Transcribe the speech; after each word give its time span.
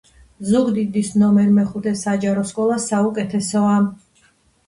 ზუგდიდის 0.51 1.09
ნომერ 1.23 1.51
მეხუთე 1.57 1.93
საჯარო 1.99 2.45
სკოლა 2.53 2.77
საუკეთესოა 2.87 3.77